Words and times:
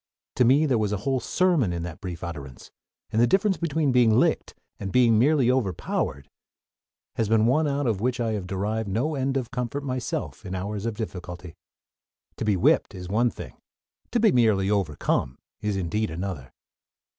To 0.37 0.45
me 0.45 0.65
there 0.65 0.79
was 0.79 0.91
a 0.91 0.97
whole 1.05 1.19
sermon 1.19 1.71
in 1.71 1.83
that 1.83 2.01
brief 2.01 2.23
utterance, 2.23 2.71
and 3.11 3.21
the 3.21 3.27
difference 3.27 3.57
between 3.57 3.91
being 3.91 4.09
"licked" 4.17 4.55
and 4.79 4.91
being 4.91 5.19
"merely 5.19 5.51
overpowered" 5.51 6.27
has 7.17 7.29
been 7.29 7.45
one 7.45 7.67
out 7.67 7.85
of 7.85 8.01
which 8.01 8.19
I 8.19 8.31
have 8.31 8.47
derived 8.47 8.89
no 8.89 9.13
end 9.13 9.37
of 9.37 9.51
comfort 9.51 9.83
myself 9.83 10.43
in 10.43 10.55
hours 10.55 10.87
of 10.87 10.95
difficulty. 10.95 11.55
To 12.37 12.43
be 12.45 12.57
whipped 12.57 12.95
is 12.95 13.09
one 13.09 13.29
thing; 13.29 13.57
to 14.09 14.19
be 14.19 14.31
merely 14.31 14.71
overcome 14.71 15.37
is 15.61 15.77
indeed 15.77 16.09
another! 16.09 16.51